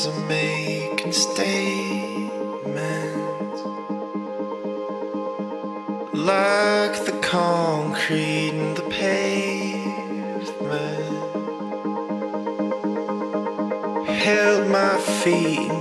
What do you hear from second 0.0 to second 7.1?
Humans are making statements like